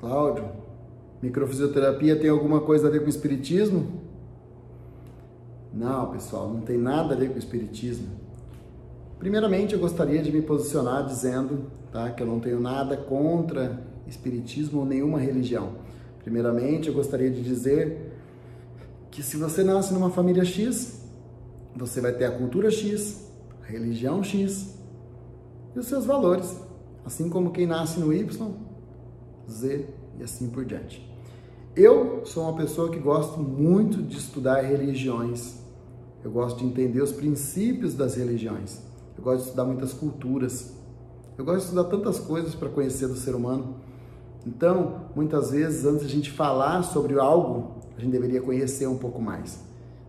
Cláudio, 0.00 0.44
microfisioterapia 1.22 2.16
tem 2.16 2.28
alguma 2.28 2.60
coisa 2.60 2.88
a 2.88 2.90
ver 2.90 3.02
com 3.02 3.08
espiritismo? 3.08 4.02
Não, 5.72 6.10
pessoal, 6.10 6.48
não 6.48 6.60
tem 6.60 6.78
nada 6.78 7.14
a 7.14 7.16
ver 7.16 7.30
com 7.30 7.38
espiritismo. 7.38 8.08
Primeiramente, 9.18 9.74
eu 9.74 9.80
gostaria 9.80 10.22
de 10.22 10.30
me 10.30 10.42
posicionar 10.42 11.06
dizendo 11.06 11.64
tá, 11.90 12.10
que 12.10 12.22
eu 12.22 12.26
não 12.26 12.40
tenho 12.40 12.60
nada 12.60 12.96
contra 12.96 13.82
espiritismo 14.06 14.80
ou 14.80 14.86
nenhuma 14.86 15.18
religião. 15.18 15.72
Primeiramente, 16.22 16.88
eu 16.88 16.94
gostaria 16.94 17.30
de 17.30 17.42
dizer 17.42 18.12
que 19.10 19.22
se 19.22 19.36
você 19.36 19.64
nasce 19.64 19.94
numa 19.94 20.10
família 20.10 20.44
X, 20.44 21.02
você 21.74 22.00
vai 22.00 22.12
ter 22.12 22.26
a 22.26 22.30
cultura 22.30 22.70
X, 22.70 23.30
a 23.62 23.70
religião 23.70 24.22
X 24.22 24.74
e 25.74 25.78
os 25.78 25.86
seus 25.86 26.04
valores, 26.04 26.56
assim 27.04 27.28
como 27.28 27.50
quem 27.50 27.66
nasce 27.66 27.98
no 27.98 28.12
Y, 28.12 28.52
Z 29.50 29.86
e 30.18 30.22
assim 30.22 30.48
por 30.48 30.64
diante. 30.64 31.06
Eu 31.74 32.22
sou 32.24 32.44
uma 32.44 32.56
pessoa 32.56 32.90
que 32.90 32.98
gosto 32.98 33.38
muito 33.38 34.02
de 34.02 34.16
estudar 34.16 34.62
religiões. 34.62 35.56
Eu 36.24 36.30
gosto 36.30 36.58
de 36.58 36.64
entender 36.64 37.02
os 37.02 37.12
princípios 37.12 37.94
das 37.94 38.16
religiões. 38.16 38.80
Eu 39.16 39.22
gosto 39.22 39.38
de 39.38 39.44
estudar 39.44 39.64
muitas 39.64 39.92
culturas. 39.92 40.74
Eu 41.36 41.44
gosto 41.44 41.58
de 41.58 41.64
estudar 41.64 41.84
tantas 41.84 42.18
coisas 42.18 42.54
para 42.54 42.68
conhecer 42.68 43.08
do 43.08 43.16
ser 43.16 43.34
humano. 43.34 43.76
Então, 44.46 45.02
muitas 45.14 45.50
vezes, 45.50 45.84
antes 45.84 46.00
de 46.00 46.06
a 46.06 46.08
gente 46.08 46.30
falar 46.30 46.82
sobre 46.82 47.18
algo, 47.18 47.76
a 47.96 48.00
gente 48.00 48.12
deveria 48.12 48.40
conhecer 48.40 48.86
um 48.86 48.96
pouco 48.96 49.20
mais. 49.20 49.60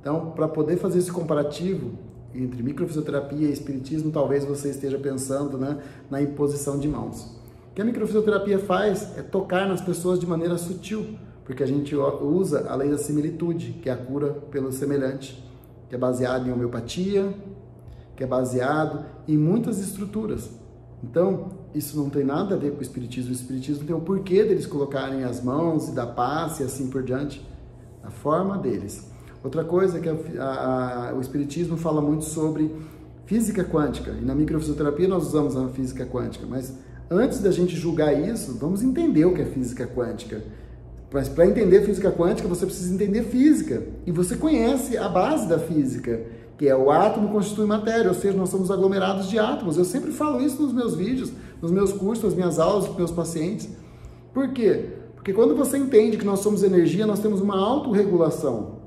Então, 0.00 0.30
para 0.30 0.48
poder 0.48 0.78
fazer 0.78 0.98
esse 0.98 1.12
comparativo 1.12 1.90
entre 2.34 2.62
microfisioterapia 2.62 3.48
e 3.48 3.52
espiritismo, 3.52 4.10
talvez 4.10 4.44
você 4.44 4.70
esteja 4.70 4.98
pensando 4.98 5.58
né, 5.58 5.82
na 6.08 6.22
imposição 6.22 6.78
de 6.78 6.88
mãos. 6.88 7.39
O 7.70 7.74
que 7.74 7.80
a 7.80 7.84
microfisioterapia 7.84 8.58
faz 8.58 9.16
é 9.16 9.22
tocar 9.22 9.68
nas 9.68 9.80
pessoas 9.80 10.18
de 10.18 10.26
maneira 10.26 10.58
sutil, 10.58 11.16
porque 11.44 11.62
a 11.62 11.66
gente 11.66 11.94
usa 11.94 12.68
a 12.68 12.74
lei 12.74 12.90
da 12.90 12.98
similitude, 12.98 13.78
que 13.80 13.88
é 13.88 13.92
a 13.92 13.96
cura 13.96 14.32
pelo 14.50 14.72
semelhante, 14.72 15.42
que 15.88 15.94
é 15.94 15.98
baseado 15.98 16.48
em 16.48 16.52
homeopatia, 16.52 17.32
que 18.16 18.24
é 18.24 18.26
baseado 18.26 19.04
em 19.26 19.38
muitas 19.38 19.78
estruturas. 19.78 20.50
Então, 21.02 21.50
isso 21.72 21.96
não 21.96 22.10
tem 22.10 22.24
nada 22.24 22.56
a 22.56 22.58
ver 22.58 22.72
com 22.72 22.80
o 22.80 22.82
Espiritismo. 22.82 23.30
O 23.30 23.34
Espiritismo 23.34 23.86
tem 23.86 23.94
o 23.94 24.00
porquê 24.00 24.42
deles 24.44 24.66
colocarem 24.66 25.22
as 25.22 25.42
mãos 25.42 25.88
e 25.88 25.94
da 25.94 26.06
paz 26.06 26.58
e 26.58 26.64
assim 26.64 26.90
por 26.90 27.02
diante, 27.02 27.40
a 28.02 28.10
forma 28.10 28.58
deles. 28.58 29.08
Outra 29.42 29.64
coisa 29.64 29.98
é 29.98 30.00
que 30.00 30.08
a, 30.08 30.44
a, 30.44 31.10
a, 31.10 31.14
o 31.14 31.20
Espiritismo 31.20 31.76
fala 31.76 32.02
muito 32.02 32.24
sobre 32.24 32.74
física 33.26 33.64
quântica, 33.64 34.10
e 34.10 34.24
na 34.24 34.34
microfisioterapia 34.34 35.06
nós 35.06 35.28
usamos 35.28 35.56
a 35.56 35.68
física 35.68 36.04
quântica, 36.04 36.44
mas 36.48 36.76
antes 37.10 37.40
da 37.40 37.50
gente 37.50 37.76
julgar 37.76 38.12
isso, 38.12 38.56
vamos 38.58 38.82
entender 38.82 39.24
o 39.24 39.34
que 39.34 39.42
é 39.42 39.46
física 39.46 39.86
quântica. 39.86 40.42
Mas 41.12 41.28
para 41.28 41.46
entender 41.46 41.84
física 41.84 42.12
quântica, 42.12 42.46
você 42.46 42.64
precisa 42.64 42.94
entender 42.94 43.24
física, 43.24 43.82
e 44.06 44.12
você 44.12 44.36
conhece 44.36 44.96
a 44.96 45.08
base 45.08 45.48
da 45.48 45.58
física 45.58 46.20
que 46.60 46.68
é 46.68 46.76
o 46.76 46.90
átomo 46.90 47.30
constitui 47.30 47.64
matéria, 47.64 48.10
ou 48.10 48.14
seja, 48.14 48.36
nós 48.36 48.50
somos 48.50 48.70
aglomerados 48.70 49.30
de 49.30 49.38
átomos. 49.38 49.78
Eu 49.78 49.84
sempre 49.86 50.12
falo 50.12 50.42
isso 50.42 50.60
nos 50.60 50.74
meus 50.74 50.94
vídeos, 50.94 51.32
nos 51.62 51.70
meus 51.70 51.90
cursos, 51.90 52.22
nas 52.22 52.34
minhas 52.34 52.58
aulas 52.58 52.86
com 52.86 52.98
meus 52.98 53.10
pacientes. 53.10 53.66
Por 54.34 54.52
quê? 54.52 54.90
Porque 55.14 55.32
quando 55.32 55.56
você 55.56 55.78
entende 55.78 56.18
que 56.18 56.24
nós 56.26 56.40
somos 56.40 56.62
energia, 56.62 57.06
nós 57.06 57.18
temos 57.18 57.40
uma 57.40 57.58
autorregulação. 57.58 58.80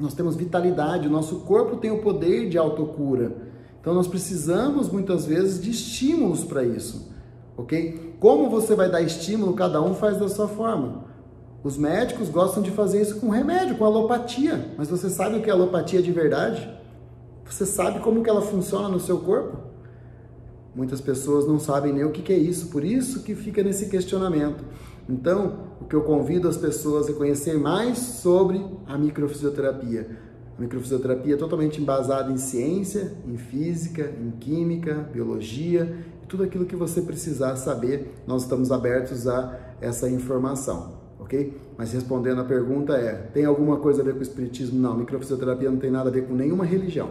Nós 0.00 0.14
temos 0.14 0.34
vitalidade, 0.34 1.06
o 1.06 1.10
nosso 1.12 1.36
corpo 1.42 1.76
tem 1.76 1.92
o 1.92 2.02
poder 2.02 2.48
de 2.48 2.58
autocura. 2.58 3.36
Então 3.80 3.94
nós 3.94 4.08
precisamos 4.08 4.88
muitas 4.88 5.24
vezes 5.24 5.62
de 5.62 5.70
estímulos 5.70 6.42
para 6.42 6.64
isso, 6.64 7.08
ok? 7.56 8.16
Como 8.18 8.48
você 8.50 8.74
vai 8.74 8.90
dar 8.90 9.02
estímulo, 9.02 9.54
cada 9.54 9.80
um 9.82 9.94
faz 9.94 10.18
da 10.18 10.28
sua 10.28 10.48
forma. 10.48 11.04
Os 11.62 11.78
médicos 11.78 12.28
gostam 12.28 12.62
de 12.62 12.70
fazer 12.70 13.00
isso 13.00 13.20
com 13.20 13.28
remédio, 13.28 13.76
com 13.76 13.84
alopatia, 13.84 14.74
mas 14.76 14.88
você 14.88 15.08
sabe 15.08 15.36
o 15.36 15.42
que 15.42 15.48
é 15.48 15.52
alopatia 15.52 16.02
de 16.02 16.10
verdade? 16.10 16.68
Você 17.44 17.64
sabe 17.64 18.00
como 18.00 18.22
que 18.22 18.30
ela 18.30 18.42
funciona 18.42 18.88
no 18.88 18.98
seu 18.98 19.18
corpo? 19.18 19.58
Muitas 20.74 21.00
pessoas 21.00 21.46
não 21.46 21.60
sabem 21.60 21.92
nem 21.92 22.04
o 22.04 22.10
que 22.10 22.32
é 22.32 22.36
isso, 22.36 22.68
por 22.68 22.82
isso 22.82 23.22
que 23.22 23.34
fica 23.34 23.62
nesse 23.62 23.88
questionamento. 23.88 24.64
Então, 25.08 25.58
o 25.80 25.84
que 25.84 25.94
eu 25.94 26.02
convido 26.02 26.48
as 26.48 26.56
pessoas 26.56 27.08
a 27.08 27.12
conhecer 27.12 27.58
mais 27.58 27.98
sobre 27.98 28.64
a 28.86 28.96
microfisioterapia. 28.96 30.31
A 30.56 30.60
microfisioterapia 30.60 31.34
é 31.34 31.36
totalmente 31.36 31.80
embasada 31.80 32.30
em 32.30 32.36
ciência, 32.36 33.12
em 33.26 33.36
física, 33.36 34.12
em 34.20 34.30
química, 34.32 34.94
biologia 35.12 35.96
tudo 36.32 36.44
aquilo 36.44 36.64
que 36.64 36.74
você 36.74 37.02
precisar 37.02 37.56
saber, 37.56 38.14
nós 38.26 38.44
estamos 38.44 38.72
abertos 38.72 39.28
a 39.28 39.54
essa 39.82 40.08
informação, 40.08 40.94
ok? 41.20 41.54
Mas 41.76 41.92
respondendo 41.92 42.40
a 42.40 42.44
pergunta 42.44 42.94
é, 42.94 43.12
tem 43.34 43.44
alguma 43.44 43.76
coisa 43.76 44.00
a 44.00 44.04
ver 44.04 44.14
com 44.14 44.20
o 44.20 44.22
espiritismo? 44.22 44.80
Não, 44.80 44.96
microfisioterapia 44.96 45.70
não 45.70 45.76
tem 45.76 45.90
nada 45.90 46.08
a 46.08 46.12
ver 46.12 46.26
com 46.26 46.32
nenhuma 46.32 46.64
religião. 46.64 47.10